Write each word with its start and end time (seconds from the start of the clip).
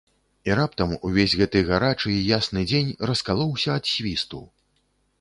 І 0.49 0.53
раптам 0.59 0.95
увесь 1.09 1.35
гэты 1.43 1.61
гарачы 1.69 2.15
і 2.15 2.17
ясны 2.31 2.67
дзень 2.75 2.91
раскалоўся 3.13 3.69
ад 3.81 3.85
свісту. 3.95 4.47